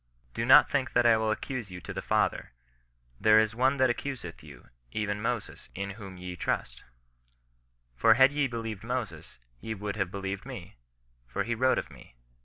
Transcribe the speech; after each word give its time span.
Do 0.33 0.45
not 0.47 0.67
think 0.67 0.93
that 0.93 1.05
I 1.05 1.15
will 1.15 1.29
accuse 1.29 1.69
you 1.69 1.79
to 1.81 1.93
the 1.93 2.01
CHRISTIAN 2.01 2.17
NON 2.17 2.31
RESISTANCE. 2.39 2.53
51 3.19 3.19
father: 3.21 3.21
there 3.21 3.39
is 3.39 3.55
one 3.55 3.77
that 3.77 3.89
accuseth 3.91 4.41
you, 4.41 4.69
even 4.91 5.21
Moses, 5.21 5.69
in 5.75 5.91
wkom 5.91 6.19
ye 6.19 6.35
trust. 6.35 6.83
For 7.93 8.15
had 8.15 8.31
ye 8.31 8.47
believed 8.47 8.83
Moses, 8.83 9.37
ye 9.59 9.75
would 9.75 9.97
have 9.97 10.09
believed 10.09 10.43
me: 10.43 10.77
for 11.27 11.43
he 11.43 11.53
wrote 11.53 11.77
of 11.77 11.91
me. 11.91 12.15